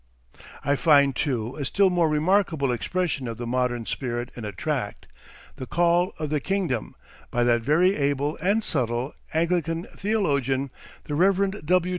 I 0.65 0.75
find, 0.75 1.15
too, 1.15 1.55
a 1.57 1.63
still 1.63 1.91
more 1.91 2.09
remarkable 2.09 2.71
expression 2.71 3.27
of 3.27 3.37
the 3.37 3.45
modern 3.45 3.85
spirit 3.85 4.31
in 4.35 4.43
a 4.43 4.51
tract, 4.51 5.05
"The 5.57 5.67
Call 5.67 6.13
of 6.17 6.31
the 6.31 6.39
Kingdom," 6.39 6.95
by 7.29 7.43
that 7.43 7.61
very 7.61 7.95
able 7.95 8.35
and 8.37 8.63
subtle, 8.63 9.13
Anglican 9.31 9.83
theologian, 9.95 10.71
the 11.03 11.13
Rev. 11.13 11.51
W. 11.63 11.89